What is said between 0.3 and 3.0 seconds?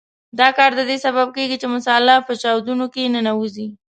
دا کار د دې سبب کیږي چې مساله په چاودونو